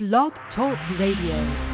[0.00, 1.73] Blog Talk Radio.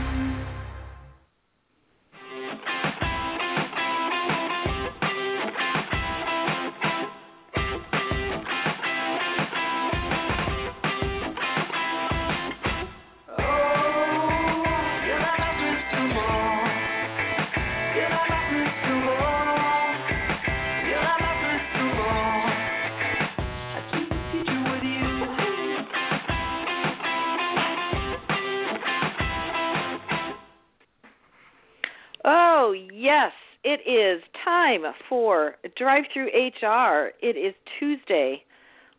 [33.73, 37.13] It is time for Drive Through HR.
[37.23, 38.43] It is Tuesday,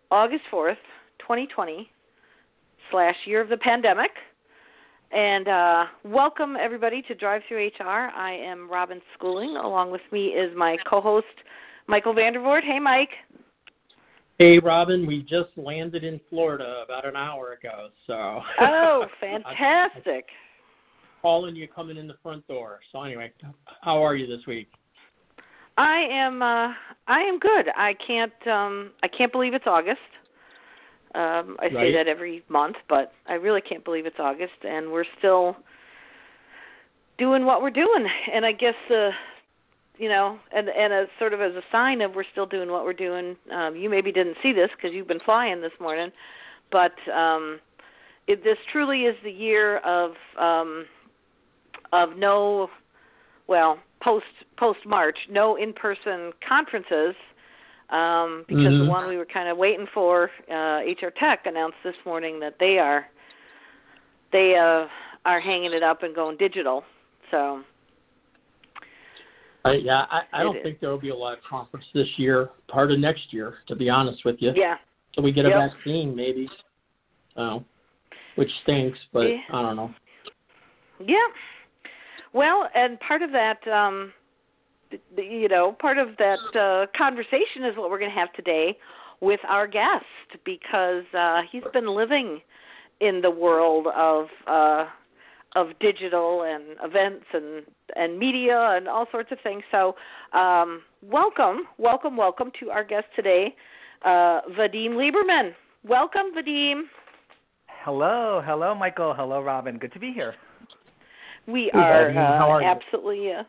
[0.09, 0.77] August 4th,
[1.20, 1.91] 2020,
[2.89, 4.11] slash year of the pandemic.
[5.11, 8.11] And uh, welcome, everybody, to Drive Through HR.
[8.16, 9.57] I am Robin Schooling.
[9.57, 11.25] Along with me is my co host,
[11.88, 12.63] Michael VanDervort.
[12.63, 13.11] Hey, Mike.
[14.39, 18.39] Hey, Robin, we just landed in Florida about an hour ago, so.
[18.61, 20.27] Oh, fantastic
[21.21, 22.80] calling you coming in the front door.
[22.91, 23.31] So anyway,
[23.81, 24.67] how are you this week?
[25.77, 26.73] I am uh
[27.08, 27.69] I am good.
[27.75, 29.99] I can't um I can't believe it's August.
[31.16, 31.73] Um I right.
[31.73, 35.55] say that every month, but I really can't believe it's August and we're still
[37.17, 38.05] doing what we're doing.
[38.33, 39.11] And I guess uh
[39.97, 42.83] you know, and and as sort of as a sign of we're still doing what
[42.83, 43.38] we're doing.
[43.52, 46.11] Um you maybe didn't see this because you've been flying this morning,
[46.72, 47.59] but um
[48.27, 50.86] it, this truly is the year of um
[51.92, 52.70] of no,
[53.47, 54.25] well, post
[54.58, 57.16] post March, no in person conferences.
[57.89, 58.86] Um, because mm-hmm.
[58.86, 62.56] the one we were kind of waiting for, uh, HR Tech announced this morning that
[62.58, 63.06] they are
[64.31, 64.88] they uh,
[65.25, 66.83] are hanging it up and going digital.
[67.31, 67.64] So
[69.66, 72.50] uh, yeah, I, I don't think there will be a lot of conference this year.
[72.67, 74.52] Part of next year, to be honest with you.
[74.55, 74.76] Yeah.
[75.16, 75.53] So we get yep.
[75.53, 76.50] a vaccine, maybe.
[77.38, 77.64] Oh,
[78.36, 79.38] which stinks, but yeah.
[79.53, 79.94] I don't know.
[81.00, 81.16] Yeah.
[82.33, 84.13] Well, and part of that, um,
[85.17, 88.77] you know, part of that uh, conversation is what we're going to have today
[89.19, 90.05] with our guest
[90.45, 92.41] because uh, he's been living
[92.99, 94.86] in the world of uh,
[95.53, 97.64] of digital and events and
[97.95, 99.64] and media and all sorts of things.
[99.70, 99.95] So,
[100.33, 103.53] um, welcome, welcome, welcome to our guest today,
[104.05, 105.52] uh, Vadim Liberman.
[105.86, 106.83] Welcome, Vadim.
[107.83, 109.14] Hello, hello, Michael.
[109.14, 109.77] Hello, Robin.
[109.77, 110.36] Good to be here.
[111.47, 113.43] We are, uh, are absolutely uh,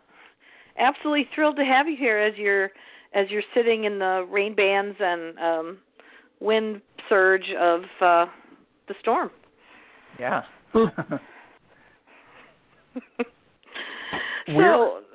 [0.79, 2.71] absolutely thrilled to have you here as you're
[3.15, 5.79] as you're sitting in the rain bands and um,
[6.41, 8.27] wind surge of uh,
[8.89, 9.31] the storm.
[10.19, 10.43] Yeah.
[10.75, 10.89] so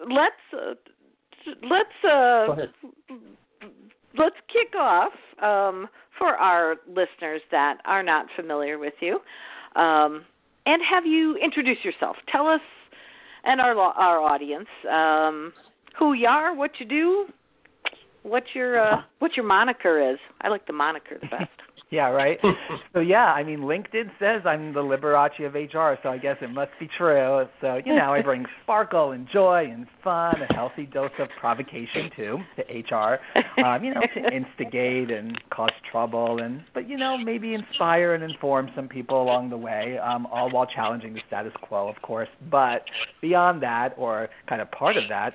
[0.09, 0.75] let's uh,
[1.63, 2.55] let's uh,
[4.17, 9.19] let's kick off um, for our listeners that are not familiar with you.
[9.79, 10.25] Um,
[10.67, 12.17] and have you introduce yourself.
[12.31, 12.61] Tell us
[13.45, 15.53] and our our audience um,
[15.97, 17.25] who you are, what you do,
[18.23, 20.19] what your uh, what your moniker is.
[20.41, 21.49] I like the moniker the best.
[21.89, 22.37] yeah, right.
[22.93, 26.49] so yeah, I mean, LinkedIn says I'm the Liberace of HR, so I guess it
[26.49, 27.45] must be true.
[27.61, 32.09] So you know, I bring sparkle and joy and fun, a healthy dose of provocation
[32.15, 33.19] too to HR.
[33.63, 38.23] Um, you know, to instigate and cause trouble, and but you know, maybe inspire and
[38.23, 42.29] inform some people along the way, um, all while challenging the status quo, of course.
[42.51, 42.83] But
[43.21, 45.33] beyond that, or kind of part of that,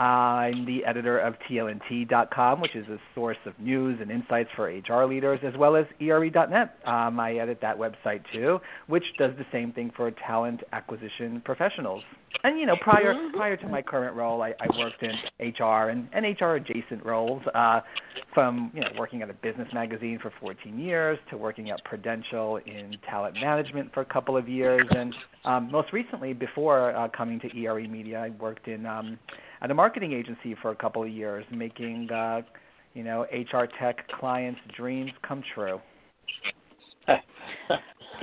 [0.00, 5.04] I'm the editor of TLNT.com, which is a source of news and insights for HR
[5.04, 6.78] leaders, as well as ERE.net.
[6.86, 12.02] Um, I edit that website too, which does the same thing for talent acquisition professionals.
[12.44, 16.08] And you know, prior prior to my current role, I, I worked in HR and,
[16.14, 17.80] and HR adjacent roles, uh,
[18.32, 22.56] from you know working at a business magazine for 14 years to working at Prudential
[22.64, 27.38] in talent management for a couple of years, and um, most recently, before uh, coming
[27.40, 29.18] to ERE Media, I worked in um,
[29.62, 32.42] at a marketing agency for a couple of years, making uh,
[32.94, 35.80] you know HR tech clients' dreams come true.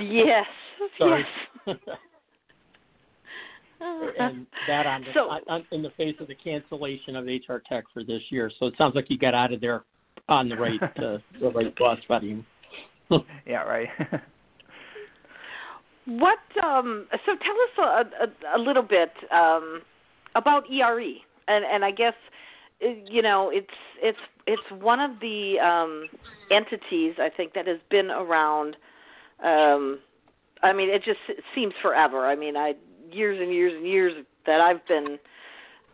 [0.00, 0.46] yes.
[0.98, 1.24] Sorry.
[1.66, 1.76] Yes.
[3.80, 7.84] and that on the, so, on, in the face of the cancellation of HR Tech
[7.92, 8.50] for this year.
[8.58, 9.84] So it sounds like you got out of there
[10.28, 12.44] on the right uh, the right bus, buddy.
[13.46, 13.88] yeah, right.
[16.06, 16.38] what?
[16.62, 19.82] Um, so tell us a, a, a little bit um,
[20.34, 21.14] about ERE,
[21.48, 22.14] and and I guess
[22.80, 23.66] you know it's
[24.02, 26.08] it's it's one of the um,
[26.50, 28.76] entities I think that has been around.
[29.44, 30.00] Um,
[30.62, 31.20] I mean, it just
[31.54, 32.26] seems forever.
[32.26, 32.74] I mean, I
[33.10, 34.12] years and years and years
[34.46, 35.18] that I've been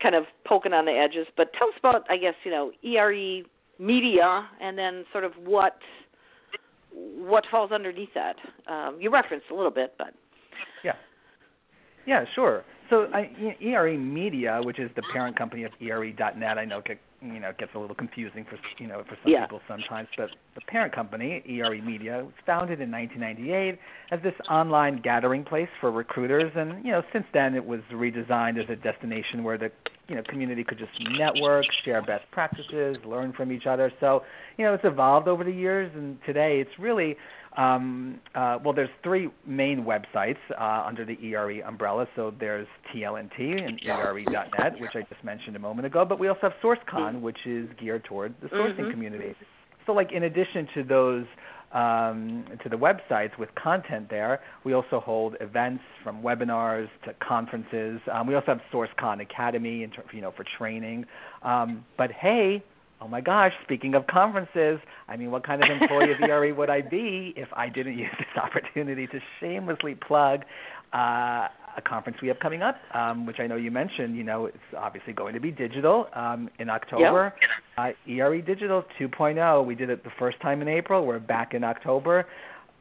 [0.03, 1.27] kind of poking on the edges.
[1.37, 3.43] But tell us about, I guess, you know, ERE
[3.79, 5.79] media, and then sort of what
[6.93, 8.37] what falls underneath that.
[8.69, 10.15] Um, you referenced a little bit, but
[10.85, 10.93] Yeah.
[12.07, 12.65] Yeah, sure.
[12.91, 17.41] So I, ERE Media, which is the parent company of ERE.net, I know get, you
[17.41, 19.43] know gets a little confusing for you know for some Yeah.
[19.43, 23.79] people sometimes, but the parent company, ERE Media, was founded in 1998
[24.11, 28.63] as this online gathering place for recruiters, and you know since then it was redesigned
[28.63, 29.71] as a destination where the
[30.09, 33.91] you know community could just network, share best practices, learn from each other.
[34.01, 34.23] So
[34.59, 37.17] you know it's evolved over the years, and today it's really
[37.57, 42.07] um, uh, well, there's three main websites uh, under the ERE umbrella.
[42.17, 46.05] So there's TLNT and ERE.net, which I just mentioned a moment ago.
[46.05, 48.91] But we also have SourceCon, which is geared toward the sourcing Mhm.
[48.91, 49.35] community.
[49.87, 51.27] So, like in addition to those
[51.73, 58.01] um, to the websites with content there, we also hold events from webinars to conferences.
[58.13, 61.05] Um, we also have SourceCon Academy, in ter- you know, for training.
[61.43, 62.63] Um, but hey,
[63.01, 66.71] oh my gosh, speaking of conferences, I mean, what kind of employee of ERE would
[66.71, 70.41] I be if I didn't use this opportunity to shamelessly plug
[70.93, 74.17] uh, a conference we have coming up, um, which I know you mentioned.
[74.17, 77.35] You know, it's obviously going to be digital um, in October.
[77.77, 79.67] Uh, ERE Digital 2.0.
[79.67, 81.05] We did it the first time in April.
[81.05, 82.27] We're back in October.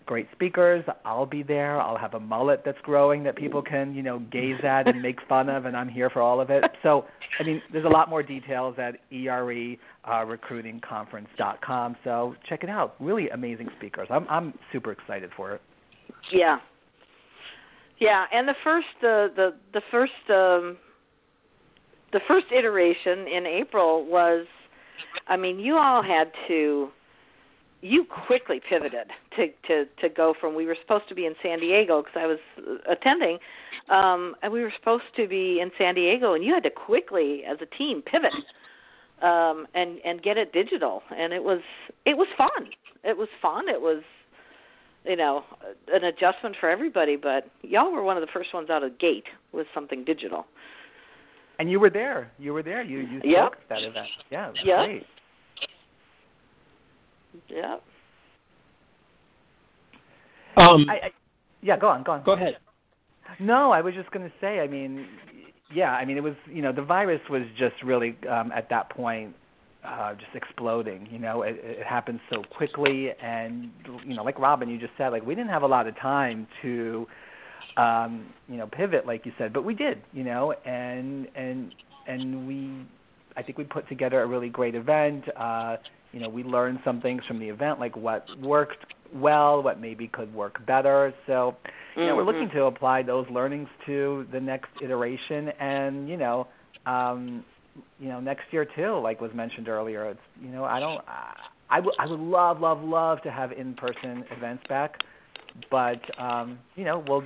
[0.06, 0.84] Great speakers.
[1.06, 1.80] I'll be there.
[1.80, 5.18] I'll have a mullet that's growing that people can, you know, gaze at and make
[5.30, 6.64] fun of, and I'm here for all of it.
[6.84, 7.06] So,
[7.40, 10.26] I mean, there's a lot more details at ERE uh,
[12.04, 12.96] So check it out.
[13.00, 14.08] Really amazing speakers.
[14.12, 15.62] I'm I'm super excited for it.
[16.32, 16.58] Yeah.
[18.00, 20.78] Yeah, and the first uh, the the first um
[22.12, 24.46] the first iteration in April was
[25.28, 26.90] I mean, you all had to
[27.84, 31.60] you quickly pivoted to to to go from we were supposed to be in San
[31.60, 33.38] Diego because I was uh, attending
[33.90, 37.44] um and we were supposed to be in San Diego and you had to quickly
[37.46, 38.32] as a team pivot
[39.22, 41.60] um and and get it digital and it was
[42.06, 42.70] it was fun.
[43.04, 43.68] It was fun.
[43.68, 44.02] It was
[45.04, 45.44] you know
[45.94, 48.98] an adjustment for everybody but y'all were one of the first ones out of the
[48.98, 50.46] gate with something digital
[51.60, 52.32] And you were there.
[52.40, 52.82] You were there.
[52.82, 53.54] You you spoke Yep.
[53.64, 54.08] at that event.
[54.32, 55.04] Yeah, it was
[57.50, 57.84] Yep.
[60.58, 61.12] yeah Um, I, I,
[61.62, 62.24] yeah, go on, go on.
[62.24, 62.58] go ahead.
[63.40, 64.60] No, I was just going to say.
[64.60, 65.08] I mean,
[65.74, 65.92] yeah.
[65.92, 69.36] I mean, it was you know the virus was just really um, at that point
[69.86, 71.08] uh, just exploding.
[71.12, 73.70] You know, it, it happened so quickly, and
[74.06, 76.48] you know, like Robin, you just said, like we didn't have a lot of time
[76.62, 77.08] to
[77.78, 80.02] um, you know pivot, like you said, but we did.
[80.14, 81.74] You know, and and
[82.08, 82.86] and we,
[83.36, 85.24] I think we put together a really great event.
[85.36, 85.78] Uh,
[86.12, 90.08] you know, we learned some things from the event, like what worked well, what maybe
[90.08, 91.14] could work better.
[91.28, 91.56] So,
[91.96, 92.54] you know, we're looking Mhm.
[92.54, 96.48] to apply those learnings to the next iteration, and you know,
[96.86, 97.46] um,
[98.00, 100.06] you know, next year too, like was mentioned earlier.
[100.06, 101.34] It's you know, I don't, I,
[101.70, 105.04] I would, would love, love, love to have in-person events back,
[105.72, 107.24] but um, you know, we'll,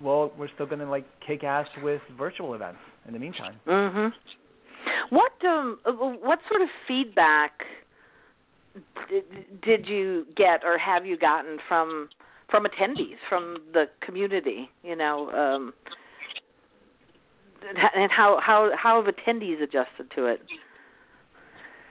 [0.00, 3.54] we'll, we're still going to like kick ass with virtual events in the meantime.
[3.66, 4.12] Mhm.
[5.10, 7.52] What um what sort of feedback
[9.08, 9.24] did,
[9.62, 12.08] did you get or have you gotten from
[12.50, 15.74] from attendees from the community, you know, um
[17.94, 20.40] and how how how have attendees adjusted to it?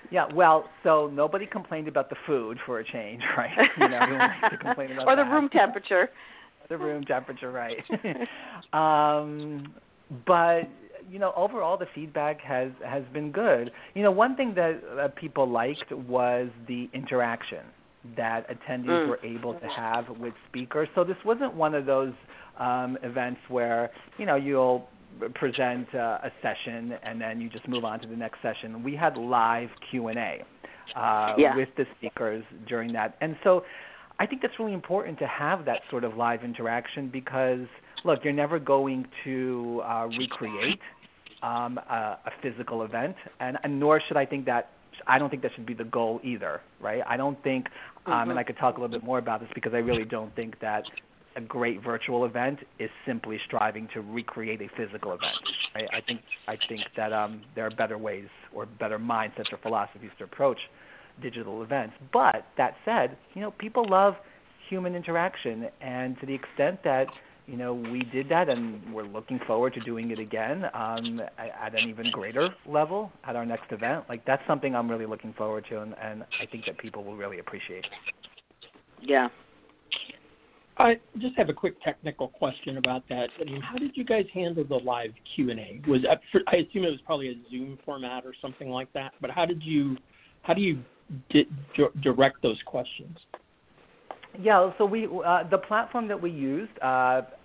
[0.10, 3.52] Yeah, well, so nobody complained about the food for a change, right?
[3.78, 5.32] You know, likes to complain about or the that.
[5.32, 6.10] room temperature.
[6.70, 7.78] the room temperature, right?
[8.74, 9.74] um,
[10.26, 10.64] but
[11.10, 13.72] you know, overall the feedback has has been good.
[13.94, 17.64] You know, one thing that uh, people liked was the interaction
[18.16, 19.08] that attendees Mm.
[19.08, 20.88] were able to have with speakers.
[20.96, 22.14] So this wasn't one of those
[22.60, 24.88] um, events where you know you'll
[25.36, 28.84] present uh, a session and then you just move on to the next session.
[28.84, 30.44] We had live Q and A
[30.96, 31.56] uh, Yeah.
[31.56, 33.64] with the speakers during that, and so
[34.20, 37.68] I think that's really important to have that sort of live interaction because
[38.04, 40.80] look, you're never going to uh, recreate
[41.44, 44.70] um, a, a physical event, and, and nor should I think that.
[45.06, 47.04] I don't think that should be the goal either, right?
[47.08, 47.68] I don't think,
[48.08, 48.38] um, and Mhm.
[48.38, 50.86] I could talk a little bit more about this because I really don't think that
[51.36, 55.36] a great virtual event is simply striving to recreate a physical event.
[55.76, 55.88] Right?
[55.94, 60.10] I think I think that um, there are better ways or better mindsets or philosophies
[60.18, 60.58] to approach
[61.22, 61.96] digital events.
[62.12, 64.16] But that said, you know, people love
[64.68, 67.08] human interaction, and to the extent that
[67.48, 71.74] you know we did that, and we're looking forward to doing it again um, at,
[71.74, 74.06] at an even greater level at our next event.
[74.10, 77.16] Like that's something I'm really looking forward to, and, and I think that people will
[77.16, 77.86] really appreciate.
[79.02, 79.30] Yeah.
[80.80, 83.30] I just have a quick technical question about that.
[83.42, 85.82] I mean, how did you guys handle the live Q and A?
[85.88, 89.14] Was that I assume it was probably a Zoom format or something like that.
[89.20, 89.98] But how did you
[90.44, 90.80] how do you
[91.30, 93.18] di- di- direct those questions?
[94.40, 96.86] Yeah, so we uh, the platform that we used, uh,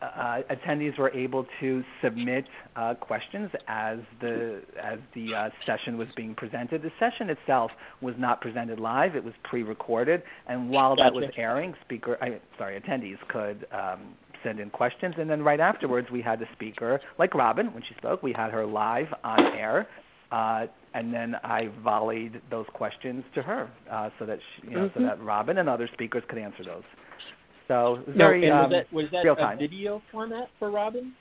[0.03, 2.45] uh, attendees were able to submit
[2.77, 6.83] uh, questions as the as the uh, session was being presented.
[6.83, 7.71] The session itself
[8.03, 11.11] was not presented live; it was pre-recorded, and while gotcha.
[11.11, 15.61] that was airing, speaker, I, sorry, attendees could um, send in questions, and then right
[15.61, 19.41] afterwards, we had the speaker, like Robin, when she spoke, we had her live on
[19.57, 19.89] air.
[20.33, 24.89] Uh, and then I volleyed those questions to her, uh, so that she, you know,
[24.89, 25.01] mm-hmm.
[25.01, 26.83] so that Robin and other speakers could answer those.
[27.69, 29.59] So No, very and was um, that was that real time.
[29.59, 31.13] video format for Robin?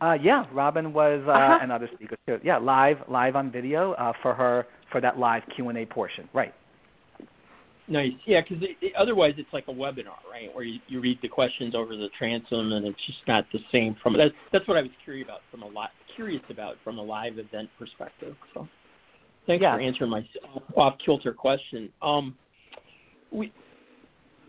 [0.00, 1.58] Uh, yeah, Robin was uh, Uh-huh.
[1.62, 2.38] and other speakers too.
[2.42, 6.28] Yeah, live live on video uh, for her for that live Q and A portion.
[6.34, 6.52] Right.
[7.88, 8.12] Nice.
[8.26, 10.54] Yeah, because it, it, otherwise it's like a webinar, right?
[10.54, 13.96] Where you, you read the questions over the transom, and it's just not the same.
[14.02, 17.02] From that's that's what I was curious about from a lot curious about from a
[17.02, 18.36] live event perspective.
[18.54, 18.68] So,
[19.46, 19.74] thanks Yeah.
[19.74, 20.26] for answering my
[20.76, 21.92] off kilter question.
[22.02, 22.36] Um,
[23.30, 23.52] we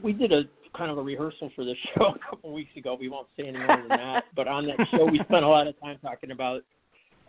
[0.02, 0.44] we did a
[0.76, 2.98] kind of a rehearsal for this show a couple of weeks ago.
[3.00, 4.26] We won't say any more than that.
[4.36, 6.64] But on that show, we spent a lot of time talking about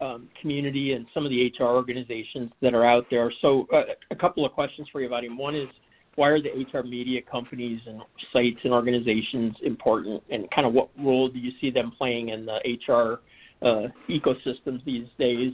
[0.01, 3.33] um, community and some of the HR organizations that are out there.
[3.43, 5.37] So, uh, a couple of questions for you, Vadim.
[5.37, 5.69] One is,
[6.17, 8.01] why are the HR media companies and
[8.33, 12.47] sites and organizations important, and kind of what role do you see them playing in
[12.47, 13.21] the HR
[13.63, 15.53] uh, ecosystems these days?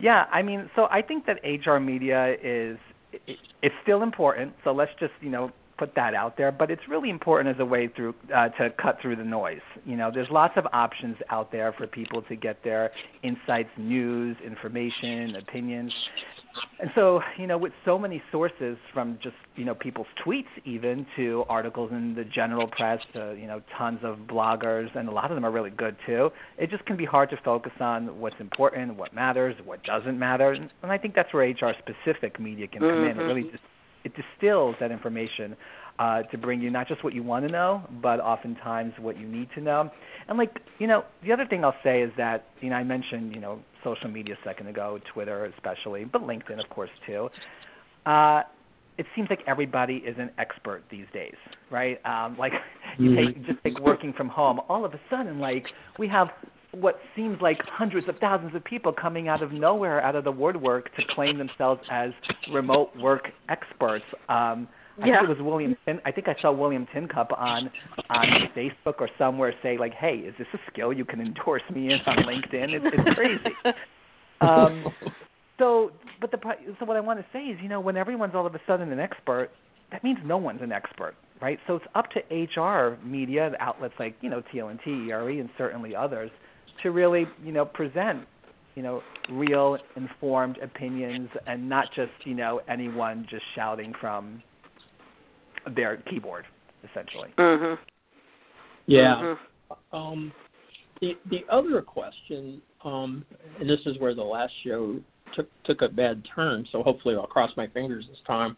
[0.00, 2.78] Yeah, I mean, so I think that HR media is
[3.12, 4.52] it, it's still important.
[4.64, 6.52] So let's just you know put that out there.
[6.52, 9.60] But it's really important as a way through uh, to cut through the noise.
[9.86, 12.90] You know, there's lots of options out there for people to get their
[13.22, 15.92] insights, news, information, opinions.
[16.80, 21.06] And so, you know, with so many sources from just, you know, people's tweets even
[21.16, 25.30] to articles in the general press to, you know, tons of bloggers and a lot
[25.30, 26.30] of them are really good too.
[26.56, 30.52] It just can be hard to focus on what's important, what matters, what doesn't matter.
[30.52, 33.04] And I think that's where HR specific media can come in.
[33.04, 33.20] It mm-hmm.
[33.20, 33.62] really just
[34.04, 35.56] it distills that information
[35.98, 39.26] uh, to bring you not just what you want to know, but oftentimes what you
[39.26, 39.90] need to know.
[40.28, 43.34] And like you know, the other thing I'll say is that you know I mentioned
[43.34, 47.28] you know social media a second ago, Twitter especially, but LinkedIn of course too.
[48.06, 48.42] Uh,
[48.98, 51.36] it seems like everybody is an expert these days,
[51.70, 52.04] right?
[52.04, 52.52] Um, like
[52.98, 54.60] you take just take working from home.
[54.68, 55.66] All of a sudden, like
[55.98, 56.28] we have
[56.72, 60.32] what seems like hundreds of thousands of people coming out of nowhere, out of the
[60.32, 62.10] woodwork, to claim themselves as
[62.52, 64.04] remote work experts.
[64.28, 64.68] Um,
[65.00, 65.20] I Yeah.
[65.20, 65.76] think it was William.
[65.86, 67.70] Tin, I think I saw William Tincup on
[68.10, 68.26] on
[68.56, 72.00] Facebook or somewhere say like, "Hey, is this a skill you can endorse me in
[72.06, 73.56] on LinkedIn?" It's, it's crazy.
[74.40, 74.86] Um,
[75.58, 75.90] so,
[76.20, 76.38] but the
[76.78, 78.92] so what I want to say is, you know, when everyone's all of a sudden
[78.92, 79.50] an expert,
[79.90, 81.58] that means no one's an expert, right?
[81.66, 86.30] So it's up to HR media outlets like you know TLNT, ERE, and certainly others
[86.82, 88.26] to really you know present
[88.76, 89.02] you know
[89.32, 94.40] real informed opinions and not just you know anyone just shouting from
[95.74, 96.46] their keyboard
[96.88, 97.30] essentially.
[97.36, 97.78] mhm.
[98.86, 99.36] Yeah.
[99.70, 99.76] Mhm.
[99.92, 100.32] Um,
[101.00, 103.24] the the other question, um,
[103.60, 104.98] and this is where the last show
[105.34, 106.66] took took a bad turn.
[106.72, 108.56] So hopefully I'll cross my fingers this time.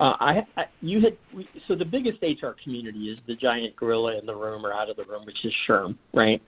[0.00, 4.18] Uh, I, I you had we, so the biggest HR community is the giant gorilla
[4.18, 6.42] in the room or out of the room, which is SHRM, right?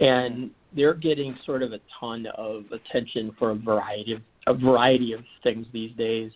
[0.00, 5.12] And they're getting sort of a ton of attention for a variety of a variety
[5.12, 6.30] of things these days.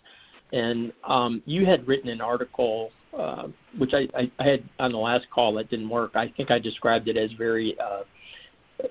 [0.53, 5.27] And um, you had written an article, uh, which I, I, had on the last
[5.33, 6.13] call that didn't work.
[6.15, 8.03] I think I described it as very, uh,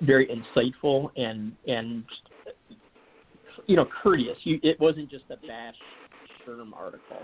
[0.02, 2.04] very insightful and and
[3.68, 4.38] you know courteous.
[4.44, 5.76] You, it wasn't just a bash
[6.48, 7.18] SHRM article.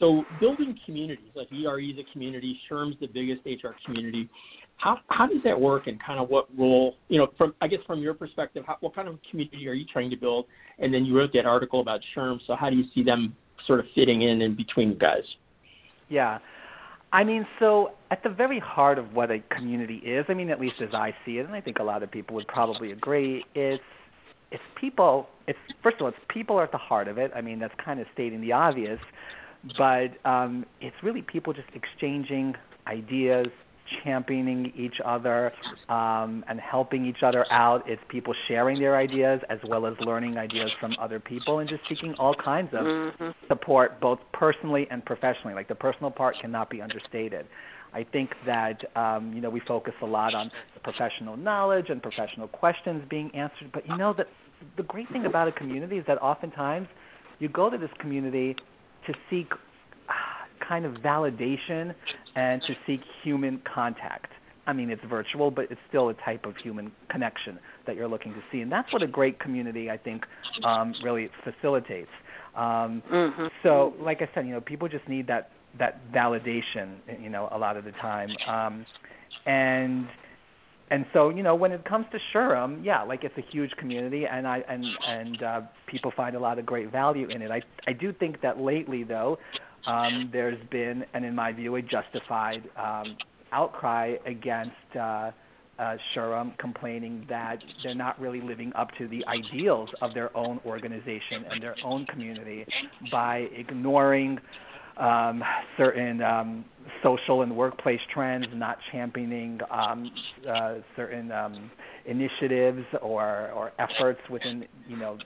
[0.00, 4.28] So building communities like ERE is a community, SHRM's the biggest HR community.
[4.76, 7.80] How how does that work, and kind of what role you know from I guess
[7.86, 10.46] from your perspective, how, what kind of community are you trying to build?
[10.80, 13.36] And then you wrote that article about SHRM, so how do you see them
[13.68, 15.22] sort of fitting in in between guys?
[16.08, 16.38] Yeah.
[17.12, 20.60] I mean, so at the very heart of what a community is, I mean, at
[20.60, 23.44] least as I see it, and I think a lot of people would probably agree,
[23.54, 23.82] it's
[24.50, 25.28] it's people.
[25.46, 27.32] It's first of all, it's people are at the heart of it.
[27.34, 29.00] I mean, that's kind of stating the obvious,
[29.76, 32.54] but um, it's really people just exchanging
[32.86, 33.48] ideas,
[34.02, 35.52] championing each other,
[35.88, 37.88] um, and helping each other out.
[37.88, 41.82] It's people sharing their ideas as well as learning ideas from other people, and just
[41.88, 43.34] seeking all kinds of Mhm.
[43.48, 45.54] support both personally and professionally.
[45.54, 47.46] Like the personal part cannot be understated.
[47.92, 50.50] I think that um, you know we focus a lot on
[50.82, 54.28] professional knowledge and professional questions being answered, but you know that
[54.76, 56.88] the great thing about a community is that oftentimes
[57.38, 58.56] you go to this community
[59.06, 59.52] to seek
[60.66, 61.94] kind of validation
[62.36, 64.32] and to seek human contact.
[64.66, 68.32] I mean, it's virtual, but it's still a type of human connection that you're looking
[68.32, 70.24] to see, and that's what a great community, I think,
[70.62, 72.10] um, really facilitates.
[72.56, 73.50] Um, Mhm.
[73.62, 77.58] so, like I said, you know, people just need that that validation, you know, a
[77.58, 78.30] lot of the time.
[78.46, 78.86] Um,
[79.44, 80.06] and
[80.90, 84.26] and so you know when it comes to SHRM, yeah, like it's a huge community,
[84.26, 87.50] and I and and uh, people find a lot of great value in it.
[87.50, 89.38] I I do think that lately though,
[89.86, 93.16] um, there's been, and in my view, a justified um,
[93.52, 94.72] outcry against.
[94.98, 95.30] Uh,
[95.76, 100.60] uh, SHRM complaining that they're not really living up to the ideals of their own
[100.64, 102.64] organization and their own community
[103.10, 104.38] by ignoring
[104.98, 105.42] um,
[105.76, 106.64] certain um,
[107.02, 110.10] social and workplace trends, not championing um,
[110.48, 111.70] uh, certain um,
[112.06, 115.18] initiatives or, or efforts within, you know,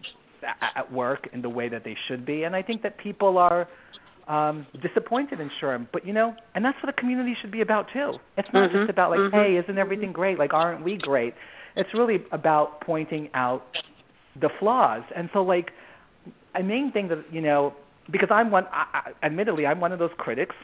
[0.77, 2.45] at work in the way that they should be.
[2.45, 3.69] And I think that people are
[4.29, 7.87] um, disappointed in SHRM, but you know, and that's what a community should be about
[7.93, 8.15] too.
[8.37, 8.79] It's not mm-hmm.
[8.81, 9.37] just about like, mm-hmm.
[9.37, 10.39] hey, isn't everything great?
[10.39, 11.35] Like, aren't we great?
[11.77, 13.65] It's really about pointing out
[14.41, 15.03] the flaws.
[15.17, 15.71] And so, like,
[16.55, 17.75] a main thing that you know
[18.11, 18.67] because I'm one.
[18.73, 20.55] I, I, admittedly, I'm one of those critics.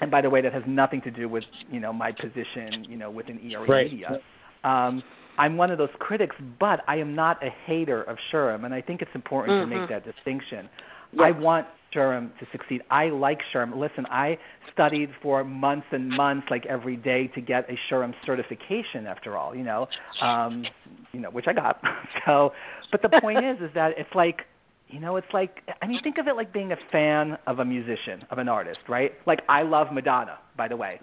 [0.00, 2.96] And by the way, that has nothing to do with you know my position, you
[2.96, 3.90] know, within ERE right.
[3.90, 4.20] media.
[4.64, 5.02] Um,
[5.38, 8.80] I'm one of those critics, but I am not a hater of SHRM, and I
[8.80, 9.70] think it's important mm-hmm.
[9.70, 10.68] to make that distinction.
[11.12, 11.22] Yes.
[11.22, 12.82] I want SHRM to succeed.
[12.90, 13.76] I like SHRM.
[13.76, 14.38] Listen, I
[14.72, 19.06] studied for months and months, like every day, to get a SHRM certification.
[19.06, 19.86] After all, you know,
[20.20, 20.64] um,
[21.12, 21.80] you know, which I got.
[22.26, 22.52] so,
[22.92, 24.42] but the point is, is that it's like
[24.88, 27.64] you know, it's like I mean, think of it like being a fan of a
[27.64, 29.12] musician, of an artist, right?
[29.26, 31.00] Like I love Madonna, by the way,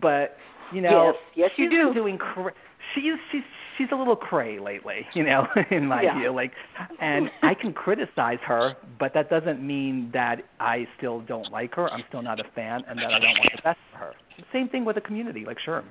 [0.00, 0.36] but
[0.72, 1.94] you know, yes, yes she's you do.
[1.94, 2.54] doing cra-
[2.94, 3.42] she's she's
[3.78, 6.18] she's a little cray lately, you know, in my yeah.
[6.18, 6.32] view.
[6.32, 6.52] Like,
[7.00, 11.90] and I can criticize her, but that doesn't mean that I still don't like her.
[11.90, 14.12] I'm still not a fan, and that I don't want the best for her.
[14.52, 15.84] Same thing with a community like SHRM.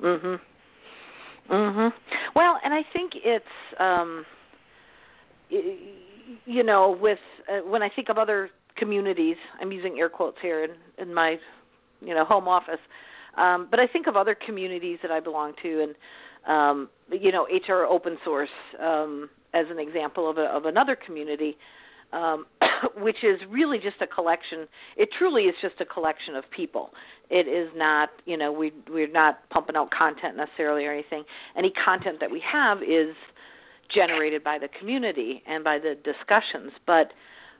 [0.00, 0.40] Mhm.
[1.48, 1.92] Mhm.
[2.34, 3.44] Well, and I think it's
[3.78, 4.24] um
[6.46, 7.18] you know, with
[7.48, 11.38] uh, when I think of other communities, I'm using air quotes here in, in my,
[12.00, 12.78] you know, home office.
[13.36, 15.94] Um, but I think of other communities that I belong to, and
[16.46, 21.56] um, you know, HR open source um, as an example of, a, of another community,
[22.12, 22.46] um,
[22.98, 24.66] which is really just a collection.
[24.96, 26.90] It truly is just a collection of people.
[27.30, 31.24] It is not, you know, we we're not pumping out content necessarily or anything.
[31.56, 33.14] Any content that we have is
[33.94, 37.12] generated by the community and by the discussions, but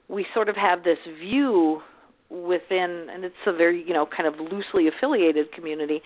[0.08, 1.82] we sort of have this view
[2.30, 6.00] within, and it's a very, you know, kind of loosely affiliated community,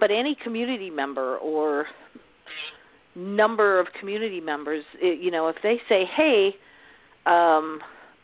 [0.00, 1.86] but any community member or
[3.14, 6.56] number of community members, it, you know, if they say, "Hey,
[7.26, 7.80] um,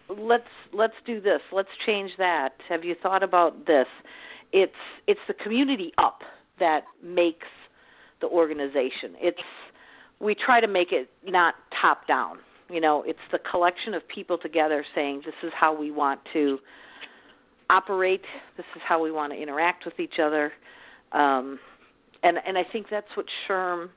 [0.08, 2.54] let's let's do this, let's change that.
[2.68, 3.86] Have you thought about this?"
[4.52, 4.72] It's
[5.06, 6.22] it's the community up
[6.58, 7.46] that makes
[8.20, 9.14] the organization.
[9.20, 9.38] It's
[10.20, 12.38] we try to make it not top down.
[12.70, 16.58] You know, it's the collection of people together saying this is how we want to
[17.70, 18.22] operate.
[18.56, 20.52] This is how we want to interact with each other.
[21.12, 21.58] Um,
[22.22, 23.88] and and I think that's what SHRM.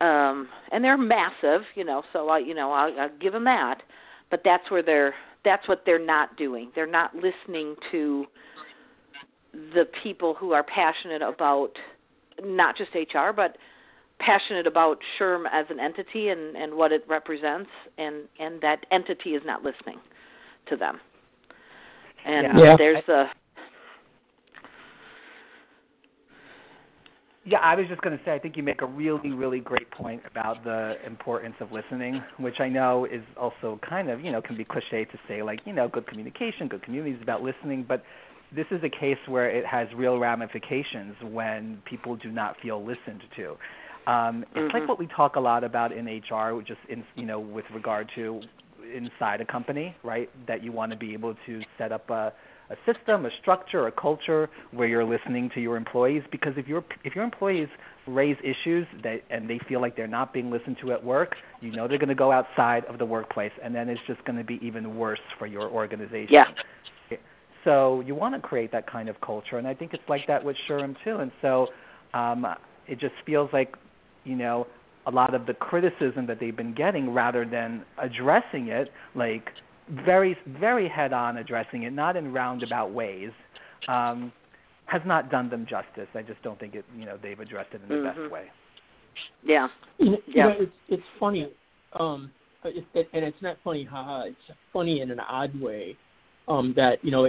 [0.00, 2.02] um, and they're massive, you know.
[2.12, 3.82] So I, you know, I'll, I'll give them that.
[4.30, 6.70] But that's where they're that's what they're not doing.
[6.74, 8.26] They're not listening to
[9.52, 11.72] the people who are passionate about
[12.42, 13.56] not just HR, but
[14.18, 19.30] passionate about SHRM as an entity and, and what it represents, and, and that entity
[19.30, 19.98] is not listening
[20.68, 21.00] to them.
[22.24, 22.76] And yeah.
[22.76, 23.30] there's a
[27.44, 29.90] Yeah, I was just going to say, I think you make a really, really great
[29.90, 34.42] point about the importance of listening, which I know is also kind of, you know,
[34.42, 37.84] can be cliche to say, like, you know, good communication, good community is about listening,
[37.88, 38.04] but
[38.54, 43.22] this is a case where it has real ramifications when people do not feel listened
[43.36, 43.56] to.
[44.06, 44.78] Um, it's mm-hmm.
[44.78, 48.10] like what we talk a lot about in HR, just in you know with regard
[48.16, 48.40] to
[48.94, 50.28] inside a company, right?
[50.46, 52.32] That you want to be able to set up a
[52.70, 56.22] a system, a structure, a culture where you're listening to your employees.
[56.30, 57.68] Because if your if your employees
[58.06, 61.72] raise issues that and they feel like they're not being listened to at work, you
[61.72, 64.44] know they're going to go outside of the workplace, and then it's just going to
[64.44, 66.32] be even worse for your organization.
[66.32, 66.44] Yeah.
[67.64, 70.42] So you want to create that kind of culture, and I think it's like that
[70.42, 71.16] with SHRM too.
[71.16, 71.66] And so
[72.14, 72.46] um,
[72.86, 73.74] it just feels like
[74.24, 74.66] you know,
[75.06, 79.48] a lot of the criticism that they've been getting rather than addressing it, like
[80.04, 83.30] very, very head on addressing it, not in roundabout ways,
[83.88, 84.32] um,
[84.86, 86.08] has not done them justice.
[86.14, 88.20] I just don't think it, you know, they've addressed it in the mm-hmm.
[88.20, 88.44] best way.
[89.42, 89.68] Yeah.
[89.98, 90.34] You know, yeah.
[90.34, 91.48] You know, it's, it's funny.
[91.98, 92.30] Um,
[92.64, 94.24] it, it, and it's not funny, haha.
[94.26, 95.96] It's funny in an odd way
[96.48, 97.26] um, that you know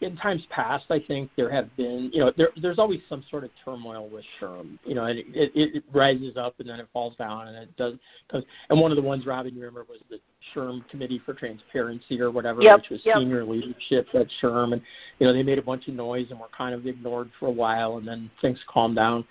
[0.00, 3.44] in times past I think there have been you know there there's always some sort
[3.44, 6.88] of turmoil with SHRM you know and it, it, it rises up and then it
[6.92, 7.94] falls down and it does
[8.30, 10.18] cause, and one of the ones Robin you remember was the
[10.54, 13.16] SHRM Committee for Transparency or whatever, Yep, which was yep.
[13.18, 14.82] senior leadership at SHRM, and
[15.18, 17.52] you know they made a bunch of noise and were kind of ignored for a
[17.52, 19.24] while, and then things calmed down.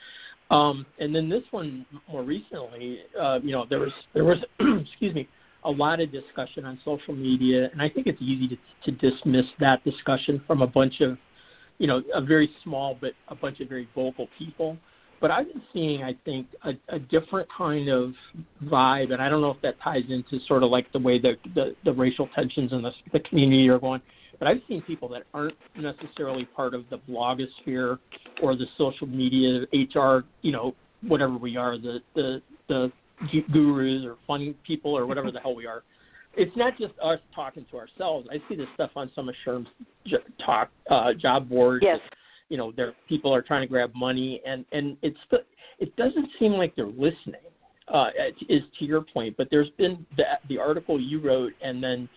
[0.52, 5.16] Um, and then this one more recently, uh, you know, there was there was excuse
[5.16, 5.28] me
[5.66, 9.46] a lot of discussion on social media, and I think it's easy to, to dismiss
[9.60, 11.18] that discussion from a bunch of,
[11.78, 14.78] you know, a very small but a bunch of very vocal people.
[15.22, 18.14] But I've been seeing, I think, a, a different kind of
[18.66, 21.36] vibe, and I don't know if that ties into sort of like the way the
[21.56, 24.02] the, the racial tensions in the, the community are going.
[24.40, 28.00] But I've seen people that aren't necessarily part of the blogosphere
[28.42, 30.76] or the social media, HR, you know,
[31.08, 32.92] whatever we are, the the the
[33.52, 35.84] gurus or funny people or whatever the hell we are.
[36.36, 38.28] It's not just us talking to ourselves.
[38.32, 39.68] I see this stuff on some of SHRM's
[40.08, 41.84] j- talk uh, job boards.
[41.86, 42.00] Yes.
[42.50, 45.40] You know, there people are trying to grab money, and and it's the,
[45.80, 47.42] it doesn't seem like they're listening.
[47.90, 48.08] Uh,
[48.48, 52.08] is to your point, but there's been the the article you wrote, and then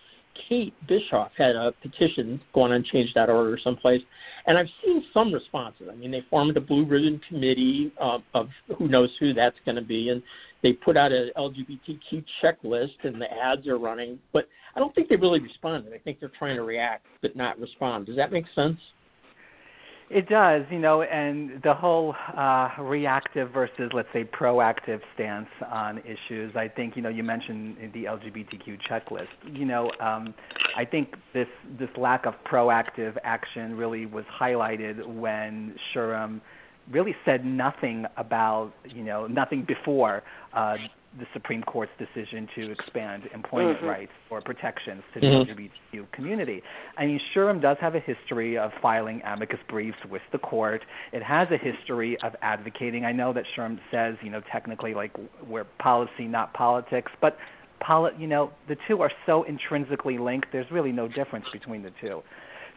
[0.47, 4.01] Kate Bischoff had a petition going on Change.org or someplace,
[4.45, 5.87] and I've seen some responses.
[5.91, 9.75] I mean, they formed a blue ribbon committee uh, of who knows who that's going
[9.75, 10.21] to be, and
[10.63, 14.19] they put out an LGBTQ checklist, and the ads are running.
[14.33, 15.93] But I don't think they really responded.
[15.93, 18.05] I think they're trying to react but not respond.
[18.05, 18.77] Does that make sense?
[20.09, 25.99] It does, you know, and the whole uh, reactive versus, let's say, proactive stance on
[25.99, 26.55] issues.
[26.55, 29.27] I think, you know, you mentioned the LGBTQ checklist.
[29.51, 30.33] You know, um,
[30.77, 36.39] I think this this lack of proactive action really was highlighted when SHRM
[36.91, 40.23] really said nothing about, you know, nothing before
[40.53, 40.77] uh,
[41.19, 43.87] the Supreme Court's decision to expand employment Mhm.
[43.87, 45.21] rights or protections to Mhm.
[45.21, 46.61] the LGBTQ community.
[46.97, 50.85] I mean, SHRM does have a history of filing amicus briefs with the court.
[51.11, 53.05] It has a history of advocating.
[53.05, 55.11] I know that SHRM says, you know, technically like
[55.47, 57.37] we're policy, not politics, but
[57.79, 60.51] poli- you know, the two are so intrinsically linked.
[60.51, 62.23] There's really no difference between the two.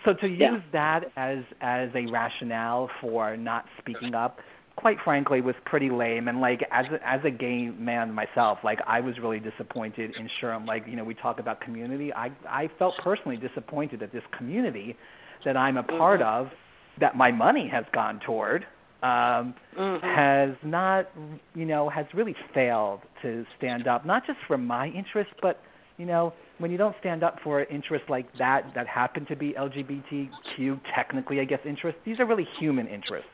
[0.05, 0.53] So to Yeah.
[0.53, 4.41] use that as as a rationale for not speaking up,
[4.77, 6.29] quite frankly, was pretty lame.
[6.29, 10.29] And like as a, as a gay man myself, like I was really disappointed in
[10.41, 10.67] SHRM.
[10.67, 12.13] Like you know, we talk about community.
[12.15, 14.97] I I felt personally disappointed that this community
[15.45, 16.27] that I'm a part Mhm.
[16.27, 16.51] of,
[16.99, 18.67] that my money has gone toward,
[19.03, 20.03] um, Mhm.
[20.03, 21.09] has not,
[21.55, 25.63] you know, has really failed to stand up, not just for my interests, but
[26.01, 29.53] you know, when you don't stand up for interests like that that happen to be
[29.53, 33.29] LGBTQ technically, I guess, interests, these are really human interests.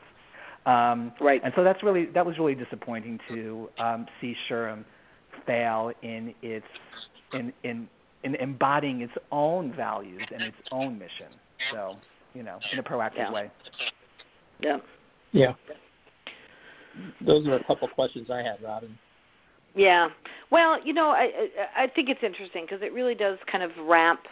[0.65, 1.39] Um, Right.
[1.45, 4.83] And so that's really that was really disappointing to um, see SHRM
[5.45, 6.65] fail in its
[7.31, 7.87] in in
[8.25, 11.31] in embodying its own values and its own mission.
[11.71, 11.95] So
[12.33, 13.31] you know, in a proactive Yeah.
[13.31, 13.51] way.
[14.59, 14.77] Yeah.
[15.31, 15.53] Yeah.
[17.25, 18.97] Those are a couple questions I had, Robin.
[19.73, 20.09] Yeah.
[20.49, 21.29] Well, you know, I
[21.75, 24.23] I think it's interesting because it really does kind of wrap.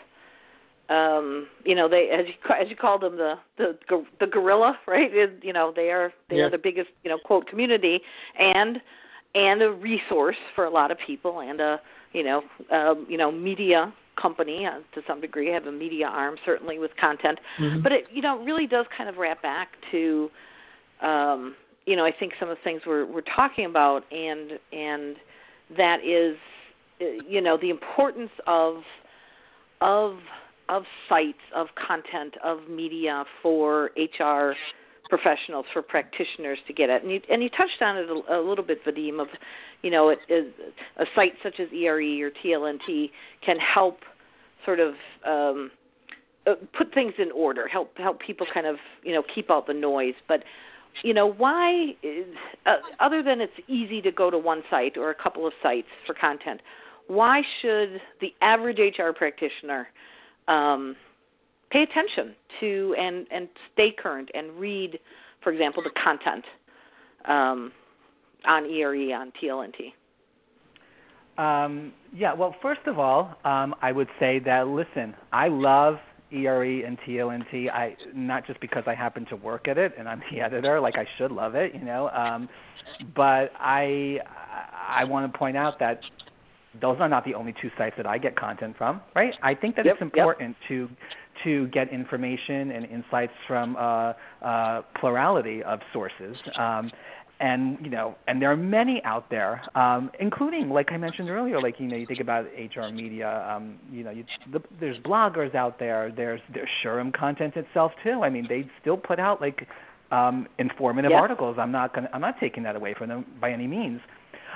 [0.90, 3.78] Um, you know, they as you as you called them the the
[4.20, 5.14] the gorilla, right?
[5.14, 6.44] It, you know, they are they Yeah.
[6.44, 8.02] are the biggest you know quote community
[8.40, 8.80] and
[9.36, 11.82] and a resource for a lot of people and a
[12.14, 16.36] you know um, you know media company uh, to some degree have a media arm
[16.46, 17.84] certainly with content Mhm.
[17.84, 20.32] but it you know really does kind of wrap back to
[21.02, 21.54] um
[21.86, 25.18] you know i think some of the things we're we're talking about and and
[25.78, 26.38] that is
[27.02, 28.84] uh, you know the importance of
[29.82, 30.18] of
[30.70, 34.54] of sites of content of media for hr
[35.10, 37.04] professionals for practitioners to get at.
[37.04, 39.28] And you and you touched on it a, a little bit Vadim of
[39.82, 43.12] you know a site such as ERE or TLNT
[43.46, 44.00] can help
[44.66, 45.72] sort of um
[46.48, 49.74] uh, put things in order help help people kind of you know keep out the
[49.74, 50.16] noise.
[50.28, 50.44] But
[51.04, 51.96] you know why
[52.66, 55.88] uh, other than it's easy to go to one site or a couple of sites
[56.06, 56.62] for content
[57.08, 59.88] why should the average HR practitioner
[60.48, 60.96] um,
[61.72, 65.00] pay attention to and and stay current and read,
[65.44, 66.46] for example, the content
[67.26, 67.72] um,
[68.46, 69.94] on ERE on TLNT.
[71.38, 75.98] Um, yeah, well, first of all, um, I would say that listen, I love
[76.36, 77.70] ERE and TLNT.
[77.72, 80.96] I not just because I happen to work at it and I'm the editor, like
[80.98, 82.10] I should love it, you know.
[82.10, 82.50] Um,
[83.16, 84.20] but I
[84.88, 86.00] I want to point out that
[86.82, 89.34] those are not the only two sites that I get content from, right?
[89.42, 90.14] I think that Yep, it's yep.
[90.14, 90.90] important to
[91.44, 96.36] to get information and insights from uh, uh, plurality of sources.
[96.58, 96.90] Um,
[97.40, 101.60] and you know, and there are many out there, um, including, like I mentioned earlier,
[101.62, 103.46] like you know, you think about HR media.
[103.50, 106.12] Um, you know, you, the, there's bloggers out there.
[106.16, 108.22] There's there's SHRM content itself too.
[108.24, 109.68] I mean, they still put out like
[110.12, 111.20] um, informative Yeah.
[111.20, 111.58] articles.
[111.60, 114.00] I'm not gonna, I'm not taking that away from them by any means.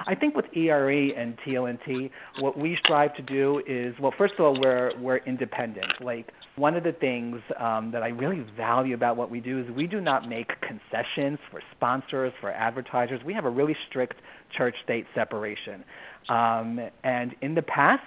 [0.07, 2.09] I think with ERE and TLNT,
[2.39, 6.01] what we strive to do is, well, first of all, we're we're independent.
[6.01, 9.69] Like one of the things um, that I really value about what we do is
[9.71, 13.21] we do not make concessions for sponsors, for advertisers.
[13.25, 14.15] We have a really strict
[14.55, 15.83] church-state separation.
[16.27, 18.03] Um, and in the past,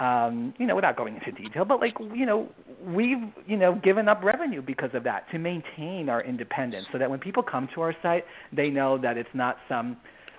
[0.00, 2.48] um, you know, without going into detail, but like, you know,
[2.84, 7.08] we've, you know, given up revenue because of that to maintain our independence so that
[7.08, 9.96] when people come to our site, they know that it's not some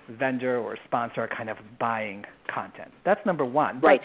[0.08, 2.90] vendor or sponsor kind of buying content.
[3.04, 3.80] That's number one.
[3.80, 4.00] Right.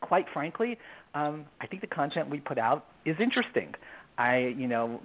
[0.00, 0.78] But quite frankly,
[1.14, 3.74] um, I think the content we put out is interesting.
[4.18, 5.00] I, you know,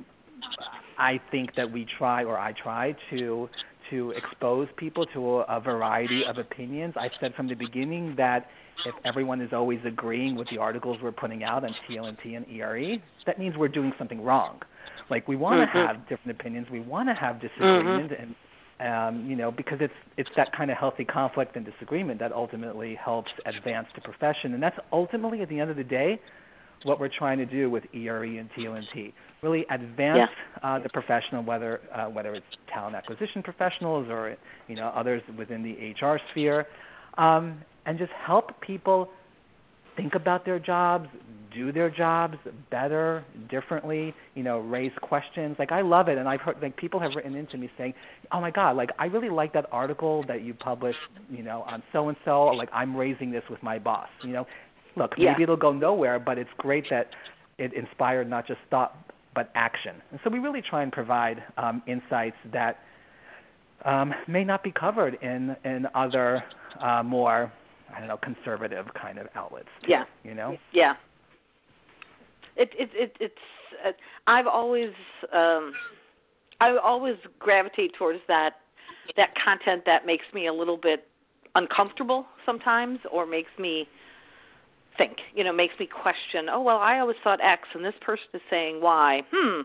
[0.98, 3.50] I think that we try, or I try to
[3.90, 6.94] to expose people to a, a variety of opinions.
[6.98, 8.48] I said from the beginning that
[8.86, 12.98] if everyone is always agreeing with the articles we're putting out on TLNT and ERE,
[13.26, 14.62] that means we're doing something wrong.
[15.10, 15.88] Like we want to mm-hmm.
[15.88, 18.24] have different opinions, we want to have disagreement, mm-hmm.
[18.24, 18.36] and
[18.84, 22.96] um, you know because it's it's that kind of healthy conflict and disagreement that ultimately
[22.96, 26.20] helps advance the profession, and that's ultimately at the end of the day
[26.84, 29.14] what we're trying to do with ERE and TLNT.
[29.42, 30.30] Really advance
[30.64, 30.76] yeah.
[30.76, 34.36] uh, the professional, whether uh, whether it's talent acquisition professionals or
[34.68, 36.68] you know others within the HR sphere,
[37.18, 39.10] um, and just help people
[39.96, 41.08] think about their jobs,
[41.54, 42.38] do their jobs
[42.72, 45.56] better, differently, you know, raise questions.
[45.60, 47.94] Like I love it and I've heard like people have written into me saying,
[48.32, 50.98] "Oh my god, like I really like that article that you published,
[51.30, 54.48] you know, on so and so, like I'm raising this with my boss." You know,
[54.96, 55.32] look, yeah.
[55.32, 57.10] maybe it'll go nowhere, but it's great that
[57.58, 58.96] it inspired not just thought
[59.36, 59.96] but action.
[60.12, 62.78] And so we really try and provide um, insights that
[63.86, 66.44] um, may not be covered in in other
[66.82, 67.52] uh, more
[67.96, 69.70] I don't know conservative kind of outlets.
[69.84, 70.04] Too, yeah.
[70.24, 70.58] You know.
[70.72, 70.96] Yeah.
[72.56, 73.36] It it it it's
[73.86, 73.92] uh,
[74.28, 74.92] I've always
[75.34, 75.74] um
[76.60, 78.56] I always gravitate towards that
[79.18, 81.08] that content that makes me a little bit
[81.56, 83.88] uncomfortable sometimes or makes me
[84.98, 88.26] think you know makes me question oh well i always thought x and this person
[88.34, 89.62] is saying y hmm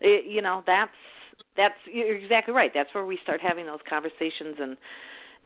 [0.00, 0.90] it, you know that's
[1.56, 4.76] that's you're exactly right that's where we start having those conversations and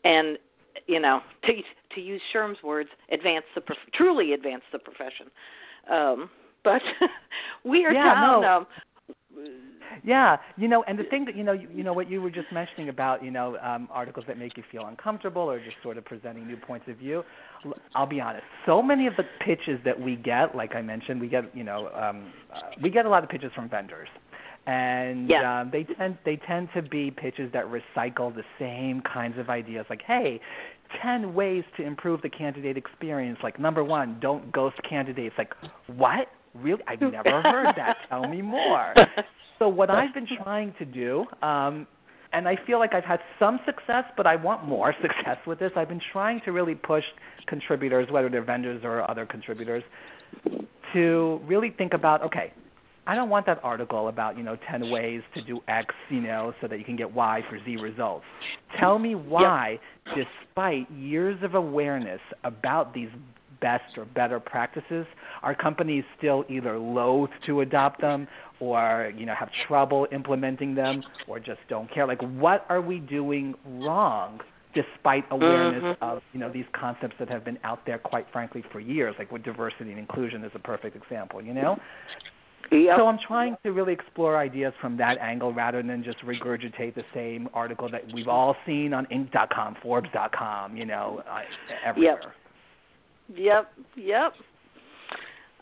[0.04, 0.38] and
[0.86, 1.52] you know to
[1.94, 5.26] to use SHRM's words advance the prof- truly advance the profession
[5.90, 6.30] um
[6.64, 6.82] but
[7.64, 8.48] we are yeah, down no.
[8.48, 8.66] um
[10.04, 12.30] yeah, you know, and the thing that you know, you, you know what you were
[12.30, 15.96] just mentioning about, you know, um, articles that make you feel uncomfortable or just sort
[15.98, 17.22] of presenting new points of view.
[17.94, 18.44] I'll be honest.
[18.66, 21.88] So many of the pitches that we get, like I mentioned, we get, you know,
[21.94, 24.08] um, uh, we get a lot of pitches from vendors,
[24.66, 25.60] and yeah.
[25.60, 29.86] um, they tend they tend to be pitches that recycle the same kinds of ideas,
[29.90, 30.40] like, hey.
[31.02, 33.38] 10 ways to improve the candidate experience.
[33.42, 35.34] Like, number one, don't ghost candidates.
[35.38, 35.54] Like,
[35.86, 36.28] what?
[36.54, 36.82] Really?
[36.86, 37.96] I've never heard that.
[38.10, 38.92] Tell me more.
[39.58, 41.86] So what I've been trying to do, um,
[42.32, 45.70] and I feel like I've had some success, but I want more success with this.
[45.76, 47.04] I've been trying to really push
[47.46, 49.84] contributors, whether they're vendors or other contributors,
[50.92, 52.52] to really think about okay,
[53.06, 56.54] I don't want that article about you know ten ways to do X, you know,
[56.60, 58.24] so that you can get Y for Z results.
[58.78, 60.26] Tell me why, yep.
[60.46, 63.08] despite years of awareness about these
[63.60, 65.06] best or better practices,
[65.42, 68.28] our companies still either loath to adopt them
[68.60, 72.06] or you know have trouble implementing them or just don't care.
[72.06, 74.40] Like what are we doing wrong
[74.74, 76.04] despite awareness mm-hmm.
[76.04, 79.30] of you know these concepts that have been out there quite frankly for years, like
[79.32, 81.78] with diversity and inclusion is a perfect example, you know?
[82.72, 82.96] Yep.
[82.96, 87.04] So I'm trying to really explore ideas from that angle rather than just regurgitate the
[87.12, 91.40] same article that we've all seen on Inc.com, Forbes.com, you know, uh,
[91.84, 92.34] everywhere.
[93.28, 93.36] Yep.
[93.36, 93.72] Yep.
[93.96, 94.32] Yep.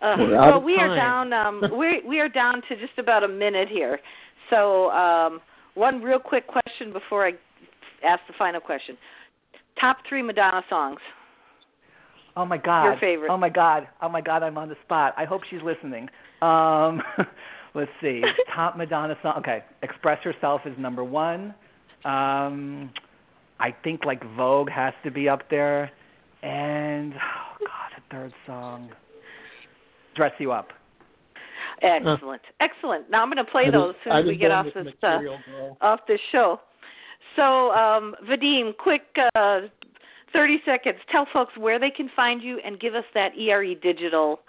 [0.01, 0.91] Uh, We're well, we time.
[0.91, 1.33] are down.
[1.33, 3.99] Um, we we are down to just about a minute here.
[4.49, 5.41] So, um,
[5.75, 7.33] one real quick question before I
[8.05, 8.97] ask the final question:
[9.81, 11.01] Top three Madonna songs.
[12.37, 12.85] Oh my God!
[12.85, 13.31] Your favorite?
[13.31, 13.89] Oh my God!
[14.01, 14.43] Oh my God!
[14.43, 15.13] I'm on the spot.
[15.19, 16.09] I hope she's listening.
[16.43, 17.03] Um,
[17.75, 18.23] let's see.
[18.55, 19.35] Top Madonna song.
[19.39, 21.55] Okay, "Express Yourself" is number one.
[22.05, 22.91] Um,
[23.59, 25.91] I think like Vogue has to be up there,
[26.43, 28.91] and oh God, a third song.
[30.17, 30.69] Dress You Up.
[31.83, 33.11] Excellent, uh, excellent.
[33.11, 35.19] Now I'm going to play those as soon as we get off this uh,
[35.81, 36.61] off this show.
[37.37, 39.03] So, um, Vadim, quick
[39.35, 39.61] uh,
[40.33, 40.99] 30 seconds.
[41.11, 44.41] Tell folks where they can find you and give us that ERE Digital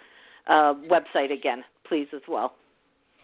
[0.47, 2.53] uh, website again, please, as well.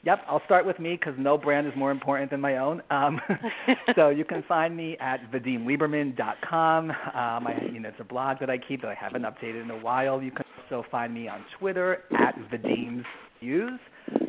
[0.03, 2.81] Yep, I'll start with me because no brand is more important than my own.
[2.89, 3.21] Um,
[3.95, 6.91] so you can find me at vadimliberman.com.
[6.91, 9.71] Um, I, you know, it's a blog that I keep that I haven't updated in
[9.71, 10.21] a while.
[10.21, 13.77] You can also find me on Twitter at vadimsviews.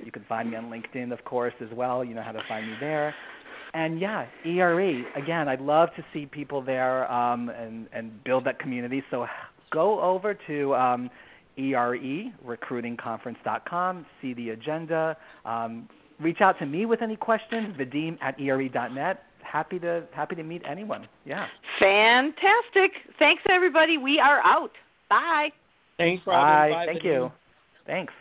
[0.05, 2.05] You can find me on LinkedIn, of course, as well.
[2.05, 3.13] You know how to find me there.
[3.75, 5.49] And yeah, ERE again.
[5.49, 9.03] I'd love to see people there um, and and build that community.
[9.11, 9.27] So
[9.73, 11.11] go over to um,
[11.59, 15.17] ERE recruitingconference.com, see the agenda.
[15.45, 15.89] Um,
[16.21, 17.77] reach out to me with any questions.
[17.77, 19.25] Vadim at ere.net.
[19.43, 21.09] Happy to happy to meet anyone.
[21.25, 21.47] Yeah.
[21.81, 22.93] Fantastic.
[23.19, 23.97] Thanks everybody.
[23.97, 24.73] We are out.
[25.09, 25.51] Bye.
[25.97, 26.71] Thanks, Bye.
[26.71, 26.87] Robin.
[26.87, 27.05] Thank Vadim.
[27.05, 27.33] you.
[27.87, 28.13] Thanks.